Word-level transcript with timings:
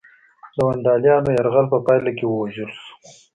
د 0.55 0.57
ونډالیانو 0.67 1.29
یرغل 1.37 1.65
په 1.73 1.77
پایله 1.85 2.11
کې 2.17 2.25
ووژل 2.27 2.71
شو 2.79 2.93